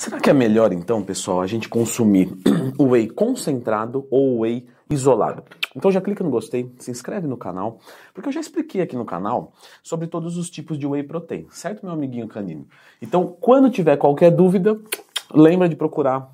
Será 0.00 0.18
que 0.18 0.30
é 0.30 0.32
melhor 0.32 0.72
então, 0.72 1.02
pessoal, 1.02 1.42
a 1.42 1.46
gente 1.46 1.68
consumir 1.68 2.32
o 2.78 2.92
whey 2.92 3.06
concentrado 3.06 4.08
ou 4.10 4.38
o 4.38 4.40
whey 4.40 4.66
isolado? 4.88 5.42
Então 5.76 5.92
já 5.92 6.00
clica 6.00 6.24
no 6.24 6.30
gostei, 6.30 6.74
se 6.78 6.90
inscreve 6.90 7.26
no 7.26 7.36
canal, 7.36 7.80
porque 8.14 8.30
eu 8.30 8.32
já 8.32 8.40
expliquei 8.40 8.80
aqui 8.80 8.96
no 8.96 9.04
canal 9.04 9.52
sobre 9.82 10.06
todos 10.06 10.38
os 10.38 10.48
tipos 10.48 10.78
de 10.78 10.86
whey 10.86 11.02
protein, 11.02 11.46
certo, 11.50 11.84
meu 11.84 11.92
amiguinho 11.92 12.26
canino? 12.26 12.66
Então, 13.02 13.36
quando 13.42 13.68
tiver 13.68 13.98
qualquer 13.98 14.30
dúvida, 14.30 14.80
lembra 15.34 15.68
de 15.68 15.76
procurar 15.76 16.30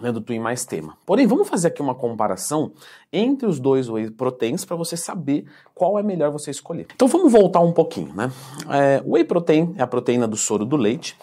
né, 0.00 0.12
do 0.12 0.20
Twin 0.20 0.38
mais 0.38 0.64
tema. 0.64 0.96
Porém, 1.04 1.26
vamos 1.26 1.48
fazer 1.48 1.66
aqui 1.66 1.82
uma 1.82 1.96
comparação 1.96 2.70
entre 3.12 3.44
os 3.44 3.58
dois 3.58 3.88
whey 3.88 4.08
proteins 4.08 4.64
para 4.64 4.76
você 4.76 4.96
saber 4.96 5.46
qual 5.74 5.98
é 5.98 6.02
melhor 6.04 6.30
você 6.30 6.52
escolher. 6.52 6.86
Então 6.94 7.08
vamos 7.08 7.32
voltar 7.32 7.58
um 7.58 7.72
pouquinho, 7.72 8.14
né? 8.14 8.30
É, 8.70 9.02
whey 9.04 9.24
protein 9.24 9.74
é 9.76 9.82
a 9.82 9.86
proteína 9.88 10.28
do 10.28 10.36
soro 10.36 10.64
do 10.64 10.76
leite. 10.76 11.16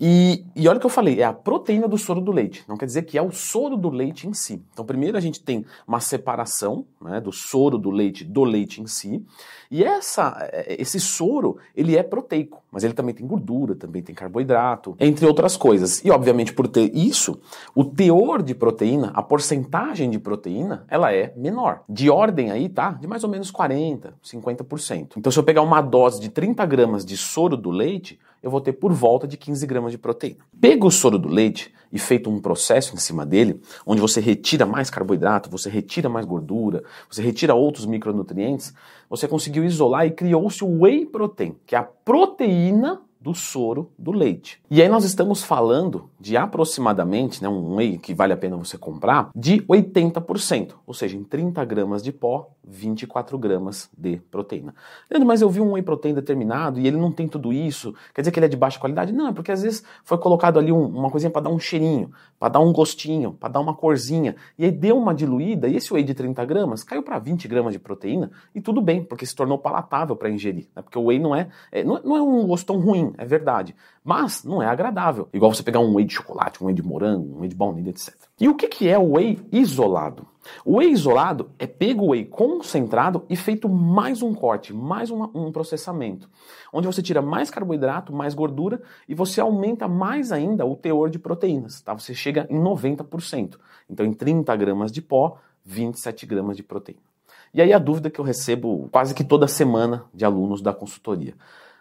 E, 0.00 0.46
e 0.56 0.66
olha 0.66 0.78
o 0.78 0.80
que 0.80 0.86
eu 0.86 0.90
falei, 0.90 1.20
é 1.20 1.24
a 1.24 1.32
proteína 1.32 1.86
do 1.86 1.98
soro 1.98 2.22
do 2.22 2.32
leite. 2.32 2.64
Não 2.66 2.78
quer 2.78 2.86
dizer 2.86 3.02
que 3.02 3.18
é 3.18 3.22
o 3.22 3.30
soro 3.30 3.76
do 3.76 3.90
leite 3.90 4.26
em 4.26 4.32
si. 4.32 4.62
Então, 4.72 4.82
primeiro 4.82 5.18
a 5.18 5.20
gente 5.20 5.42
tem 5.42 5.66
uma 5.86 6.00
separação 6.00 6.86
né, 6.98 7.20
do 7.20 7.30
soro 7.30 7.76
do 7.76 7.90
leite 7.90 8.24
do 8.24 8.42
leite 8.42 8.80
em 8.80 8.86
si. 8.86 9.22
E 9.70 9.84
essa, 9.84 10.36
é, 10.52 10.80
esse 10.80 10.98
soro, 10.98 11.58
ele 11.76 11.98
é 11.98 12.02
proteico, 12.02 12.62
mas 12.72 12.82
ele 12.82 12.94
também 12.94 13.14
tem 13.14 13.26
gordura, 13.26 13.74
também 13.74 14.02
tem 14.02 14.14
carboidrato, 14.14 14.96
entre 14.98 15.26
outras 15.26 15.54
coisas. 15.54 16.02
E, 16.02 16.10
obviamente, 16.10 16.54
por 16.54 16.66
ter 16.66 16.90
isso, 16.96 17.38
o 17.74 17.84
teor 17.84 18.42
de 18.42 18.54
proteína, 18.54 19.12
a 19.14 19.22
porcentagem 19.22 20.08
de 20.08 20.18
proteína, 20.18 20.86
ela 20.88 21.12
é 21.12 21.34
menor. 21.36 21.82
De 21.86 22.08
ordem 22.08 22.50
aí, 22.50 22.70
tá? 22.70 22.92
De 22.92 23.06
mais 23.06 23.22
ou 23.22 23.28
menos 23.28 23.52
40%, 23.52 24.14
50%. 24.24 25.12
Então, 25.18 25.30
se 25.30 25.38
eu 25.38 25.44
pegar 25.44 25.60
uma 25.60 25.82
dose 25.82 26.20
de 26.20 26.30
30 26.30 26.64
gramas 26.64 27.04
de 27.04 27.18
soro 27.18 27.56
do 27.56 27.70
leite, 27.70 28.18
eu 28.42 28.50
vou 28.50 28.60
ter 28.60 28.72
por 28.72 28.92
volta 28.92 29.26
de 29.26 29.36
15 29.36 29.66
gramas 29.66 29.92
de 29.92 29.98
proteína. 29.98 30.38
Pega 30.60 30.86
o 30.86 30.90
soro 30.90 31.18
do 31.18 31.28
leite 31.28 31.72
e 31.92 31.98
feito 31.98 32.30
um 32.30 32.40
processo 32.40 32.94
em 32.94 32.98
cima 32.98 33.26
dele, 33.26 33.60
onde 33.84 34.00
você 34.00 34.20
retira 34.20 34.64
mais 34.64 34.90
carboidrato, 34.90 35.50
você 35.50 35.68
retira 35.68 36.08
mais 36.08 36.24
gordura, 36.24 36.82
você 37.10 37.22
retira 37.22 37.54
outros 37.54 37.86
micronutrientes, 37.86 38.72
você 39.08 39.26
conseguiu 39.26 39.64
isolar 39.64 40.06
e 40.06 40.10
criou-se 40.10 40.62
o 40.64 40.82
whey 40.82 41.04
protein, 41.04 41.56
que 41.66 41.74
é 41.74 41.78
a 41.78 41.82
proteína 41.82 43.02
do 43.20 43.34
soro 43.34 43.92
do 43.98 44.12
leite. 44.12 44.60
E 44.70 44.80
aí 44.80 44.88
nós 44.88 45.04
estamos 45.04 45.42
falando 45.42 46.08
de 46.18 46.36
aproximadamente, 46.36 47.42
né, 47.42 47.48
um 47.48 47.76
whey 47.76 47.98
que 47.98 48.14
vale 48.14 48.32
a 48.32 48.36
pena 48.36 48.56
você 48.56 48.78
comprar, 48.78 49.30
de 49.36 49.60
80%, 49.62 50.72
ou 50.86 50.94
seja, 50.94 51.16
em 51.16 51.22
30 51.22 51.62
gramas 51.64 52.02
de 52.02 52.12
pó, 52.12 52.50
24 52.64 53.36
gramas 53.38 53.90
de 53.96 54.18
proteína. 54.30 54.74
Leandro, 55.10 55.26
mas 55.26 55.42
eu 55.42 55.50
vi 55.50 55.60
um 55.60 55.72
whey 55.72 55.82
protein 55.82 56.14
determinado 56.14 56.78
e 56.78 56.86
ele 56.86 56.96
não 56.96 57.12
tem 57.12 57.28
tudo 57.28 57.52
isso, 57.52 57.94
quer 58.14 58.22
dizer 58.22 58.30
que 58.30 58.38
ele 58.38 58.46
é 58.46 58.48
de 58.48 58.56
baixa 58.56 58.78
qualidade? 58.78 59.12
Não, 59.12 59.28
é 59.28 59.32
porque 59.32 59.52
às 59.52 59.62
vezes 59.62 59.82
foi 60.04 60.18
colocado 60.18 60.58
ali 60.58 60.72
um, 60.72 60.86
uma 60.86 61.10
coisinha 61.10 61.30
para 61.30 61.42
dar 61.42 61.50
um 61.50 61.58
cheirinho, 61.58 62.10
para 62.38 62.48
dar 62.48 62.60
um 62.60 62.72
gostinho, 62.72 63.32
para 63.32 63.50
dar 63.50 63.60
uma 63.60 63.74
corzinha, 63.74 64.36
e 64.58 64.64
aí 64.64 64.70
deu 64.70 64.96
uma 64.96 65.14
diluída 65.14 65.68
e 65.68 65.76
esse 65.76 65.92
whey 65.92 66.02
de 66.02 66.14
30 66.14 66.44
gramas 66.44 66.82
caiu 66.82 67.02
para 67.02 67.18
20 67.18 67.46
gramas 67.48 67.72
de 67.72 67.78
proteína 67.78 68.30
e 68.54 68.60
tudo 68.60 68.80
bem, 68.80 69.02
porque 69.04 69.26
se 69.26 69.34
tornou 69.34 69.58
palatável 69.58 70.16
para 70.16 70.30
ingerir, 70.30 70.68
né? 70.74 70.82
porque 70.82 70.98
o 70.98 71.06
whey 71.06 71.18
não 71.18 71.34
é, 71.34 71.48
é, 71.72 71.84
não 71.84 71.96
é, 71.96 72.00
não 72.02 72.16
é 72.16 72.22
um 72.22 72.46
gosto 72.46 72.66
tão 72.66 72.80
ruim, 72.80 73.09
é 73.18 73.24
verdade. 73.24 73.74
Mas 74.04 74.44
não 74.44 74.62
é 74.62 74.66
agradável. 74.66 75.28
Igual 75.32 75.52
você 75.52 75.62
pegar 75.62 75.80
um 75.80 75.94
whey 75.94 76.04
de 76.04 76.14
chocolate, 76.14 76.62
um 76.62 76.66
whey 76.66 76.74
de 76.74 76.82
morango, 76.82 77.36
um 77.36 77.40
whey 77.40 77.48
de 77.48 77.54
baunilha, 77.54 77.90
etc. 77.90 78.14
E 78.38 78.48
o 78.48 78.54
que, 78.54 78.68
que 78.68 78.88
é 78.88 78.98
o 78.98 79.12
whey 79.12 79.38
isolado? 79.52 80.26
O 80.64 80.78
whey 80.78 80.90
isolado 80.90 81.50
é 81.58 81.66
pego 81.66 82.04
o 82.04 82.10
whey 82.10 82.24
concentrado 82.24 83.24
e 83.28 83.36
feito 83.36 83.68
mais 83.68 84.22
um 84.22 84.34
corte, 84.34 84.72
mais 84.72 85.10
uma, 85.10 85.30
um 85.34 85.52
processamento, 85.52 86.28
onde 86.72 86.86
você 86.86 87.02
tira 87.02 87.20
mais 87.20 87.50
carboidrato, 87.50 88.12
mais 88.12 88.34
gordura 88.34 88.80
e 89.08 89.14
você 89.14 89.40
aumenta 89.40 89.86
mais 89.86 90.32
ainda 90.32 90.64
o 90.64 90.74
teor 90.74 91.10
de 91.10 91.18
proteínas, 91.18 91.80
tá? 91.82 91.92
Você 91.92 92.14
chega 92.14 92.46
em 92.48 92.58
90%. 92.58 93.58
Então, 93.88 94.06
em 94.06 94.12
30 94.12 94.54
gramas 94.56 94.90
de 94.90 95.02
pó, 95.02 95.38
27 95.64 96.24
gramas 96.26 96.56
de 96.56 96.62
proteína. 96.62 97.10
E 97.52 97.60
aí 97.60 97.72
a 97.72 97.78
dúvida 97.78 98.08
que 98.08 98.20
eu 98.20 98.24
recebo 98.24 98.88
quase 98.92 99.14
que 99.14 99.24
toda 99.24 99.48
semana 99.48 100.04
de 100.14 100.24
alunos 100.24 100.62
da 100.62 100.72
consultoria. 100.72 101.34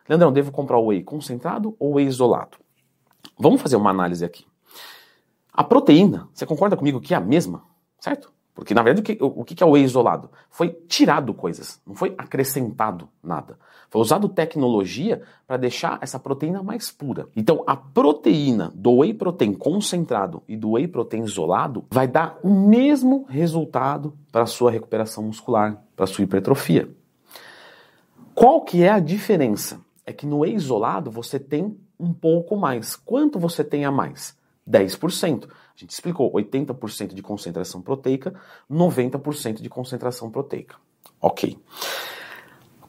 Leandrão, 0.09 0.31
devo 0.31 0.51
comprar 0.51 0.79
o 0.79 0.87
whey 0.87 1.03
concentrado 1.03 1.75
ou 1.77 1.93
whey 1.93 2.07
isolado? 2.07 2.57
Vamos 3.37 3.61
fazer 3.61 3.75
uma 3.75 3.91
análise 3.91 4.25
aqui. 4.25 4.43
A 5.53 5.63
proteína, 5.63 6.27
você 6.33 6.47
concorda 6.47 6.75
comigo 6.75 6.99
que 6.99 7.13
é 7.13 7.17
a 7.17 7.21
mesma, 7.21 7.61
certo? 7.99 8.33
Porque, 8.55 8.73
na 8.73 8.81
verdade, 8.81 9.01
o 9.01 9.15
que, 9.15 9.23
o 9.23 9.45
que 9.45 9.63
é 9.63 9.65
o 9.65 9.71
whey 9.71 9.83
isolado? 9.83 10.31
Foi 10.49 10.69
tirado 10.87 11.33
coisas, 11.33 11.79
não 11.85 11.93
foi 11.93 12.15
acrescentado 12.17 13.07
nada. 13.23 13.57
Foi 13.89 14.01
usado 14.01 14.27
tecnologia 14.27 15.21
para 15.47 15.57
deixar 15.57 15.99
essa 16.01 16.19
proteína 16.19 16.63
mais 16.63 16.91
pura. 16.91 17.27
Então, 17.35 17.63
a 17.67 17.75
proteína 17.75 18.71
do 18.73 18.97
whey 18.97 19.13
protein 19.13 19.53
concentrado 19.53 20.43
e 20.47 20.57
do 20.57 20.71
whey 20.71 20.87
protein 20.87 21.23
isolado 21.23 21.85
vai 21.89 22.07
dar 22.07 22.37
o 22.43 22.49
mesmo 22.49 23.25
resultado 23.29 24.17
para 24.31 24.43
a 24.43 24.47
sua 24.47 24.71
recuperação 24.71 25.23
muscular, 25.23 25.81
para 25.95 26.05
a 26.05 26.07
sua 26.07 26.23
hipertrofia. 26.23 26.89
Qual 28.33 28.61
que 28.61 28.83
é 28.83 28.89
a 28.89 28.99
diferença? 28.99 29.79
É 30.09 30.13
que 30.13 30.25
no 30.25 30.43
isolado 30.43 31.11
você 31.11 31.39
tem 31.39 31.79
um 31.99 32.11
pouco 32.11 32.57
mais. 32.57 32.95
Quanto 32.95 33.37
você 33.37 33.63
tem 33.63 33.85
a 33.85 33.91
mais? 33.91 34.35
10%. 34.67 35.45
A 35.45 35.49
gente 35.75 35.91
explicou 35.91 36.33
80% 36.33 37.13
de 37.13 37.21
concentração 37.21 37.79
proteica, 37.79 38.33
90% 38.69 39.61
de 39.61 39.69
concentração 39.69 40.31
proteica. 40.31 40.77
Ok. 41.21 41.59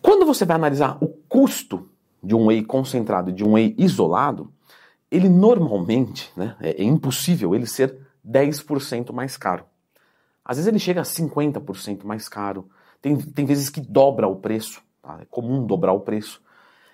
Quando 0.00 0.24
você 0.24 0.46
vai 0.46 0.56
analisar 0.56 0.96
o 1.02 1.08
custo 1.28 1.90
de 2.22 2.34
um 2.34 2.46
whey 2.46 2.64
concentrado 2.64 3.28
e 3.28 3.34
de 3.34 3.44
um 3.44 3.52
whey 3.52 3.74
isolado, 3.76 4.50
ele 5.10 5.28
normalmente, 5.28 6.32
né, 6.34 6.56
é, 6.58 6.80
é 6.80 6.84
impossível 6.84 7.54
ele 7.54 7.66
ser 7.66 7.98
10% 8.26 9.12
mais 9.12 9.36
caro. 9.36 9.66
Às 10.42 10.56
vezes 10.56 10.68
ele 10.68 10.78
chega 10.78 11.02
a 11.02 11.04
50% 11.04 12.02
mais 12.04 12.30
caro. 12.30 12.70
Tem, 13.02 13.14
tem 13.14 13.44
vezes 13.44 13.68
que 13.68 13.82
dobra 13.82 14.26
o 14.26 14.36
preço. 14.36 14.82
Tá? 15.02 15.18
É 15.20 15.26
comum 15.26 15.66
dobrar 15.66 15.92
o 15.92 16.00
preço. 16.00 16.40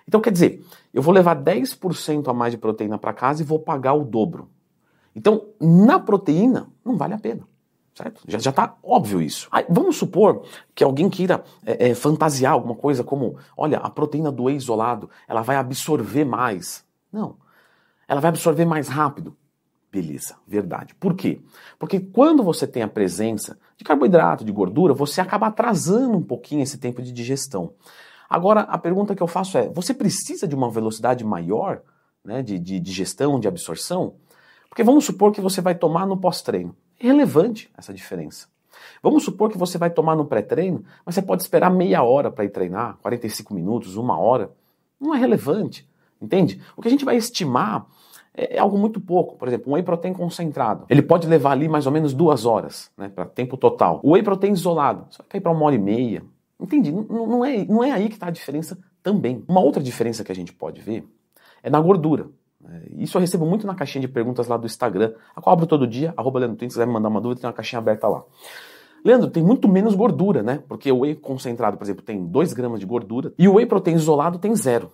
Então, 0.07 0.21
quer 0.21 0.31
dizer, 0.31 0.65
eu 0.93 1.01
vou 1.01 1.13
levar 1.13 1.35
10% 1.35 2.29
a 2.29 2.33
mais 2.33 2.51
de 2.51 2.57
proteína 2.57 2.97
para 2.97 3.13
casa 3.13 3.41
e 3.41 3.45
vou 3.45 3.59
pagar 3.59 3.93
o 3.93 4.05
dobro. 4.05 4.49
Então, 5.13 5.47
na 5.59 5.99
proteína, 5.99 6.69
não 6.85 6.95
vale 6.95 7.13
a 7.13 7.17
pena. 7.17 7.47
Certo? 7.93 8.21
Já 8.27 8.51
está 8.51 8.77
óbvio 8.83 9.19
isso. 9.19 9.47
Aí, 9.51 9.65
vamos 9.67 9.97
supor 9.97 10.43
que 10.75 10.83
alguém 10.83 11.09
queira 11.09 11.43
é, 11.65 11.89
é, 11.89 11.95
fantasiar 11.95 12.53
alguma 12.53 12.75
coisa 12.75 13.03
como, 13.03 13.37
olha, 13.57 13.79
a 13.79 13.89
proteína 13.89 14.31
do 14.31 14.43
whey 14.43 14.55
isolado, 14.55 15.09
ela 15.27 15.41
vai 15.41 15.55
absorver 15.55 16.23
mais. 16.23 16.85
Não. 17.11 17.35
Ela 18.07 18.21
vai 18.21 18.29
absorver 18.29 18.65
mais 18.65 18.87
rápido. 18.87 19.35
Beleza, 19.91 20.35
verdade. 20.45 20.93
Por 20.95 21.15
quê? 21.15 21.41
Porque 21.79 21.99
quando 21.99 22.43
você 22.43 22.67
tem 22.67 22.83
a 22.83 22.87
presença 22.87 23.57
de 23.75 23.83
carboidrato, 23.83 24.45
de 24.45 24.51
gordura, 24.51 24.93
você 24.93 25.19
acaba 25.19 25.47
atrasando 25.47 26.17
um 26.17 26.23
pouquinho 26.23 26.61
esse 26.61 26.77
tempo 26.77 27.01
de 27.01 27.11
digestão. 27.11 27.73
Agora, 28.29 28.61
a 28.61 28.77
pergunta 28.77 29.15
que 29.15 29.23
eu 29.23 29.27
faço 29.27 29.57
é: 29.57 29.69
você 29.69 29.93
precisa 29.93 30.47
de 30.47 30.55
uma 30.55 30.69
velocidade 30.69 31.23
maior 31.23 31.81
né, 32.23 32.41
de, 32.41 32.59
de 32.59 32.79
digestão, 32.79 33.39
de 33.39 33.47
absorção? 33.47 34.15
Porque 34.69 34.83
vamos 34.83 35.05
supor 35.05 35.31
que 35.31 35.41
você 35.41 35.61
vai 35.61 35.75
tomar 35.75 36.05
no 36.05 36.17
pós-treino. 36.17 36.75
É 36.99 37.07
relevante 37.07 37.69
essa 37.77 37.93
diferença. 37.93 38.47
Vamos 39.01 39.23
supor 39.23 39.49
que 39.49 39.57
você 39.57 39.77
vai 39.77 39.89
tomar 39.89 40.15
no 40.15 40.25
pré-treino, 40.25 40.83
mas 41.05 41.15
você 41.15 41.21
pode 41.21 41.41
esperar 41.41 41.69
meia 41.69 42.03
hora 42.03 42.31
para 42.31 42.45
ir 42.45 42.49
treinar, 42.49 42.97
45 43.01 43.53
minutos, 43.53 43.95
uma 43.95 44.17
hora. 44.17 44.51
Não 44.99 45.13
é 45.13 45.17
relevante, 45.17 45.87
entende? 46.21 46.61
O 46.75 46.81
que 46.81 46.87
a 46.87 46.91
gente 46.91 47.05
vai 47.05 47.15
estimar 47.15 47.85
é, 48.33 48.55
é 48.55 48.59
algo 48.59 48.77
muito 48.77 48.99
pouco. 48.99 49.35
Por 49.35 49.47
exemplo, 49.47 49.71
um 49.71 49.75
whey 49.75 49.83
protein 49.83 50.13
concentrado. 50.13 50.85
Ele 50.89 51.01
pode 51.01 51.27
levar 51.27 51.51
ali 51.51 51.67
mais 51.67 51.85
ou 51.85 51.91
menos 51.91 52.13
duas 52.13 52.45
horas, 52.45 52.91
né, 52.97 53.09
para 53.09 53.25
tempo 53.25 53.57
total. 53.57 53.99
O 54.03 54.11
whey 54.11 54.23
protein 54.23 54.51
isolado, 54.51 55.05
você 55.09 55.17
vai 55.19 55.27
cair 55.29 55.41
para 55.41 55.51
uma 55.51 55.65
hora 55.65 55.75
e 55.75 55.79
meia, 55.79 56.23
Entendi. 56.59 56.91
Não, 56.91 57.27
não, 57.27 57.45
é, 57.45 57.65
não 57.65 57.83
é 57.83 57.91
aí 57.91 58.07
que 58.09 58.15
está 58.15 58.27
a 58.27 58.31
diferença 58.31 58.77
também. 59.03 59.43
Uma 59.47 59.61
outra 59.61 59.81
diferença 59.81 60.23
que 60.23 60.31
a 60.31 60.35
gente 60.35 60.53
pode 60.53 60.81
ver 60.81 61.07
é 61.61 61.69
na 61.69 61.79
gordura. 61.79 62.29
É, 62.65 62.81
isso 62.97 63.17
eu 63.17 63.21
recebo 63.21 63.45
muito 63.45 63.67
na 63.67 63.75
caixinha 63.75 64.01
de 64.01 64.07
perguntas 64.07 64.47
lá 64.47 64.57
do 64.57 64.65
Instagram, 64.65 65.13
a 65.35 65.41
qual 65.41 65.53
abro 65.53 65.67
todo 65.67 65.87
dia, 65.87 66.13
arroba 66.17 66.39
Leandro 66.39 66.57
Twin, 66.57 66.69
se 66.69 66.75
quiser 66.75 66.87
me 66.87 66.93
mandar 66.93 67.09
uma 67.09 67.21
dúvida, 67.21 67.41
tem 67.41 67.47
uma 67.47 67.53
caixinha 67.53 67.79
aberta 67.79 68.07
lá. 68.07 68.23
Leandro, 69.05 69.29
tem 69.29 69.43
muito 69.43 69.67
menos 69.67 69.95
gordura, 69.95 70.41
né? 70.41 70.63
Porque 70.67 70.91
o 70.91 70.99
whey 70.99 71.15
concentrado, 71.15 71.77
por 71.77 71.83
exemplo, 71.83 72.03
tem 72.03 72.25
2 72.25 72.53
gramas 72.53 72.79
de 72.79 72.85
gordura 72.85 73.33
e 73.37 73.47
o 73.47 73.55
whey 73.55 73.65
protein 73.65 73.95
isolado 73.95 74.39
tem 74.39 74.55
zero. 74.55 74.91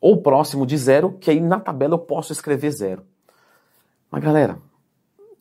Ou 0.00 0.22
próximo 0.22 0.64
de 0.64 0.76
zero, 0.76 1.12
que 1.18 1.30
aí 1.30 1.40
na 1.40 1.58
tabela 1.58 1.94
eu 1.94 1.98
posso 1.98 2.32
escrever 2.32 2.70
zero. 2.70 3.02
Mas 4.10 4.22
galera, 4.22 4.60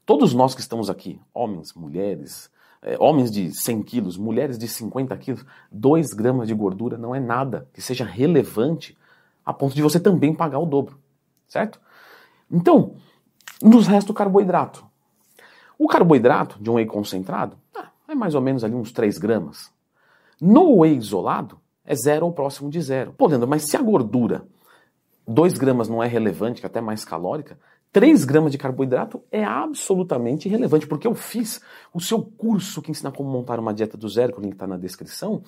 todos 0.06 0.34
nós 0.34 0.56
que 0.56 0.62
estamos 0.62 0.90
aqui, 0.90 1.20
homens, 1.34 1.74
mulheres, 1.74 2.50
é, 2.88 2.96
homens 3.02 3.30
de 3.30 3.52
100 3.52 3.84
quilos, 3.84 4.18
mulheres 4.18 4.58
de 4.58 4.66
50 4.66 5.16
quilos, 5.18 5.46
2 5.70 6.14
gramas 6.14 6.48
de 6.48 6.54
gordura 6.54 6.98
não 6.98 7.14
é 7.14 7.20
nada 7.20 7.68
que 7.74 7.82
seja 7.82 8.06
relevante 8.06 8.98
a 9.46 9.54
ponto 9.54 9.76
de 9.76 9.82
você 9.82 10.00
também 10.00 10.34
pagar 10.34 10.60
o 10.60 10.66
dobro, 10.66 10.98
certo? 11.50 11.82
Então, 12.50 12.96
nos 13.62 13.88
resta 13.88 14.12
o 14.12 14.16
carboidrato. 14.16 14.86
O 15.78 15.88
carboidrato 15.88 16.58
de 16.64 16.70
um 16.70 16.76
whey 16.76 16.86
concentrado 16.86 17.58
ah, 17.76 17.90
é 18.08 18.16
mais 18.16 18.36
ou 18.36 18.42
menos 18.42 18.64
ali 18.64 18.74
uns 18.74 18.94
3 18.94 19.18
gramas. 19.18 19.70
No 20.40 20.80
whey 20.80 20.96
isolado, 20.96 21.60
é 21.84 21.94
zero 21.94 22.26
ou 22.26 22.32
próximo 22.32 22.70
de 22.70 22.82
zero. 22.82 23.14
Pô, 23.18 23.28
Leandro, 23.28 23.50
mas 23.50 23.64
se 23.64 23.76
a 23.76 23.82
gordura 23.82 24.46
2 25.28 25.58
gramas 25.58 25.90
não 25.90 26.02
é 26.02 26.08
relevante, 26.08 26.62
que 26.62 26.66
é 26.66 26.70
até 26.70 26.80
mais 26.80 27.04
calórica, 27.04 27.60
3 27.92 28.26
gramas 28.26 28.52
de 28.52 28.58
carboidrato 28.58 29.24
é 29.32 29.44
absolutamente 29.44 30.48
irrelevante, 30.48 30.86
porque 30.86 31.08
eu 31.08 31.16
fiz 31.16 31.62
o 31.94 32.00
seu 32.00 32.22
curso 32.22 32.82
que 32.82 32.92
ensina 32.92 33.12
como 33.12 33.30
montar 33.30 33.60
uma 33.60 33.74
dieta 33.74 33.98
do 33.98 34.08
zero, 34.10 34.34
que 34.34 34.40
o 34.40 34.42
link 34.42 34.54
está 34.54 34.68
na 34.68 34.78
descrição, 34.78 35.42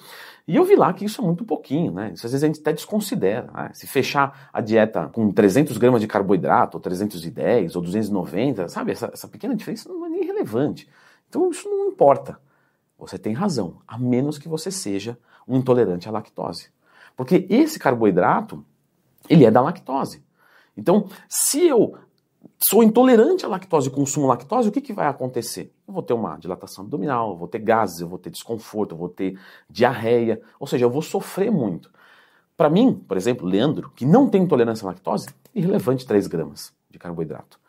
e 0.48 0.56
eu 0.56 0.64
vi 0.64 0.76
lá 0.76 0.92
que 0.94 1.06
isso 1.06 1.22
é 1.22 1.24
muito 1.24 1.44
pouquinho, 1.46 1.92
né? 1.92 2.12
Isso 2.14 2.26
às 2.26 2.32
vezes 2.32 2.44
a 2.44 2.48
gente 2.48 2.62
até 2.62 2.74
desconsidera. 2.74 3.52
Né? 3.52 3.72
Se 3.74 3.86
fechar 3.86 4.50
a 4.52 4.62
dieta 4.62 5.10
com 5.10 5.32
300 5.32 5.78
gramas 5.78 6.02
de 6.02 6.08
carboidrato, 6.08 6.78
ou 6.78 6.82
310, 6.82 7.76
ou 7.76 7.82
290, 7.82 8.70
sabe? 8.70 8.94
Essa, 8.94 9.12
essa 9.14 9.28
pequena 9.28 9.56
diferença 9.56 9.90
não 9.90 10.06
é 10.06 10.10
nem 10.10 10.24
relevante. 10.24 10.90
Então 11.28 11.50
isso 11.50 11.70
não 11.70 11.90
importa. 11.90 12.40
Você 12.98 13.18
tem 13.18 13.34
razão, 13.34 13.82
a 13.88 13.98
menos 13.98 14.38
que 14.38 14.50
você 14.50 14.72
seja 14.72 15.18
um 15.48 15.58
intolerante 15.58 16.08
à 16.08 16.12
lactose. 16.12 16.70
Porque 17.16 17.46
esse 17.50 17.78
carboidrato, 17.78 18.66
ele 19.30 19.46
é 19.46 19.52
da 19.52 19.62
lactose. 19.62 20.24
Então, 20.76 21.10
se 21.28 21.66
eu 21.68 21.98
sou 22.62 22.84
intolerante 22.84 23.46
à 23.46 23.48
lactose 23.48 23.88
e 23.88 23.92
consumo 23.92 24.28
lactose, 24.28 24.70
o 24.70 24.72
que, 24.72 24.82
que 24.82 24.94
vai 24.94 25.08
acontecer? 25.08 25.74
Eu 25.88 25.94
vou 25.94 26.04
ter 26.04 26.14
uma 26.14 26.38
dilatação 26.38 26.84
abdominal, 26.84 27.32
eu 27.32 27.38
vou 27.38 27.48
ter 27.48 27.60
gases, 27.60 28.02
eu 28.02 28.08
vou 28.08 28.20
ter 28.20 28.30
desconforto, 28.30 28.94
eu 28.94 28.98
vou 28.98 29.10
ter 29.10 29.40
diarreia, 29.70 30.42
ou 30.60 30.68
seja, 30.68 30.86
eu 30.86 30.90
vou 30.90 31.02
sofrer 31.02 31.52
muito. 31.52 31.90
Para 32.58 32.70
mim, 32.70 32.94
por 33.08 33.16
exemplo, 33.16 33.48
Leandro, 33.48 33.90
que 33.96 34.06
não 34.06 34.30
tem 34.30 34.44
intolerância 34.44 34.86
à 34.86 34.90
lactose, 34.90 35.30
irrelevante 35.56 36.06
3 36.06 36.28
gramas 36.28 36.74
de 36.90 37.00
carboidrato. 37.00 37.60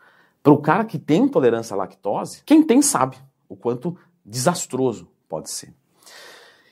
Para 0.43 0.51
o 0.51 0.57
cara 0.57 0.83
que 0.83 0.99
tem 0.99 1.23
intolerância 1.23 1.73
à 1.73 1.77
lactose, 1.77 2.43
quem 2.45 2.61
tem 2.61 2.81
sabe 2.81 3.17
o 3.47 3.55
quanto 3.55 3.97
desastroso 4.25 5.07
pode 5.29 5.49
ser. 5.49 5.73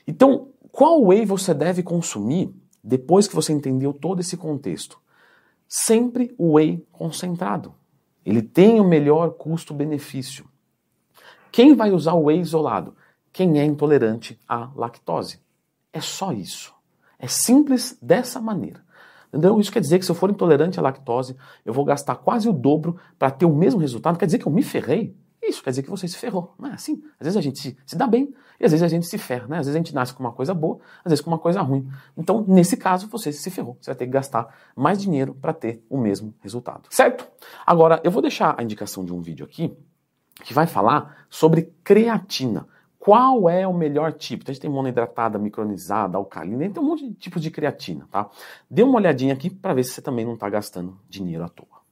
Então, 0.06 0.48
qual 0.70 1.02
whey 1.02 1.24
você 1.24 1.54
deve 1.54 1.82
consumir 1.82 2.52
depois 2.82 3.26
que 3.26 3.34
você 3.34 3.52
entendeu 3.52 3.92
todo 3.92 4.20
esse 4.20 4.36
contexto? 4.36 4.98
Sempre 5.66 6.34
o 6.36 6.54
whey 6.54 6.84
concentrado. 6.92 7.74
Ele 8.24 8.42
tem 8.42 8.80
o 8.80 8.84
melhor 8.84 9.30
custo-benefício. 9.30 10.46
Quem 11.50 11.74
vai 11.74 11.90
usar 11.90 12.14
o 12.14 12.24
whey 12.24 12.40
isolado? 12.40 12.94
Quem 13.32 13.58
é 13.58 13.64
intolerante 13.64 14.38
à 14.48 14.70
lactose. 14.74 15.40
É 15.92 16.00
só 16.00 16.32
isso. 16.32 16.72
É 17.18 17.26
simples 17.26 17.98
dessa 18.00 18.40
maneira. 18.40 18.84
Entendeu? 19.28 19.60
Isso 19.60 19.70
quer 19.70 19.80
dizer 19.80 19.98
que 19.98 20.04
se 20.04 20.10
eu 20.10 20.14
for 20.14 20.30
intolerante 20.30 20.78
à 20.78 20.82
lactose, 20.82 21.36
eu 21.64 21.72
vou 21.72 21.84
gastar 21.84 22.16
quase 22.16 22.48
o 22.48 22.52
dobro 22.52 22.96
para 23.18 23.30
ter 23.30 23.46
o 23.46 23.54
mesmo 23.54 23.80
resultado. 23.80 24.18
Quer 24.18 24.26
dizer 24.26 24.38
que 24.38 24.46
eu 24.46 24.52
me 24.52 24.62
ferrei? 24.62 25.16
Isso 25.50 25.62
quer 25.62 25.70
dizer 25.70 25.82
que 25.82 25.90
você 25.90 26.06
se 26.06 26.16
ferrou. 26.16 26.54
Não 26.58 26.70
é 26.70 26.74
assim? 26.74 27.02
Às 27.18 27.24
vezes 27.24 27.36
a 27.36 27.40
gente 27.40 27.58
se, 27.58 27.76
se 27.84 27.96
dá 27.96 28.06
bem 28.06 28.32
e 28.58 28.64
às 28.64 28.70
vezes 28.70 28.82
a 28.82 28.88
gente 28.88 29.06
se 29.06 29.18
ferra. 29.18 29.48
Né? 29.48 29.58
Às 29.58 29.66
vezes 29.66 29.74
a 29.74 29.78
gente 29.78 29.92
nasce 29.92 30.14
com 30.14 30.22
uma 30.22 30.32
coisa 30.32 30.54
boa, 30.54 30.78
às 31.04 31.10
vezes 31.10 31.20
com 31.20 31.28
uma 31.28 31.38
coisa 31.38 31.60
ruim. 31.60 31.88
Então, 32.16 32.44
nesse 32.46 32.76
caso, 32.76 33.08
você 33.08 33.32
se 33.32 33.50
ferrou. 33.50 33.76
Você 33.80 33.90
vai 33.90 33.96
ter 33.96 34.06
que 34.06 34.12
gastar 34.12 34.54
mais 34.76 35.00
dinheiro 35.00 35.34
para 35.34 35.52
ter 35.52 35.84
o 35.90 35.98
mesmo 35.98 36.32
resultado. 36.40 36.88
Certo? 36.90 37.28
Agora, 37.66 38.00
eu 38.04 38.10
vou 38.10 38.22
deixar 38.22 38.54
a 38.56 38.62
indicação 38.62 39.04
de 39.04 39.12
um 39.12 39.20
vídeo 39.20 39.44
aqui 39.44 39.76
que 40.44 40.54
vai 40.54 40.66
falar 40.66 41.26
sobre 41.28 41.72
creatina. 41.82 42.66
Qual 42.98 43.48
é 43.48 43.66
o 43.66 43.74
melhor 43.74 44.12
tipo? 44.12 44.42
Então, 44.42 44.52
a 44.52 44.54
gente 44.54 44.62
tem 44.62 44.70
monoidratada, 44.70 45.38
micronizada, 45.38 46.16
alcalina, 46.16 46.68
tem 46.68 46.82
um 46.82 46.86
monte 46.86 47.08
de 47.08 47.14
tipos 47.14 47.42
de 47.42 47.50
creatina, 47.50 48.06
tá? 48.10 48.28
Dê 48.70 48.82
uma 48.82 48.96
olhadinha 48.96 49.34
aqui 49.34 49.50
para 49.50 49.74
ver 49.74 49.84
se 49.84 49.92
você 49.92 50.02
também 50.02 50.24
não 50.24 50.34
está 50.34 50.48
gastando 50.48 50.98
dinheiro 51.08 51.42
à 51.42 51.48
toa. 51.48 51.79